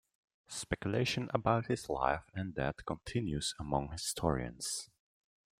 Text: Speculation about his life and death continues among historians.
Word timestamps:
Speculation 0.47 1.29
about 1.31 1.67
his 1.67 1.87
life 1.87 2.23
and 2.33 2.55
death 2.55 2.83
continues 2.87 3.53
among 3.59 3.91
historians. 3.91 4.89